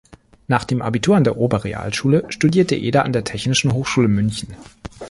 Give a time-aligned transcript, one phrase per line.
[0.47, 4.55] Nach dem Abitur an der Oberrealschule studierte Eder an der Technischen Hochschule München.